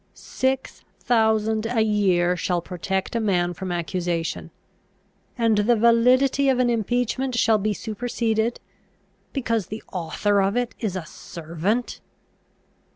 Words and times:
Six 0.15 0.83
thousand 0.99 1.67
a 1.67 1.81
year 1.81 2.35
shall 2.35 2.59
protect 2.59 3.15
a 3.15 3.19
man 3.19 3.53
from 3.53 3.71
accusation; 3.71 4.49
and 5.37 5.59
the 5.59 5.75
validity 5.75 6.49
of 6.49 6.57
an 6.57 6.71
impeachment 6.71 7.35
shall 7.37 7.59
be 7.59 7.75
superseded, 7.75 8.59
because 9.31 9.67
the 9.67 9.83
author 9.93 10.41
of 10.41 10.57
it 10.57 10.73
is 10.79 10.95
a 10.95 11.05
servant! 11.05 12.01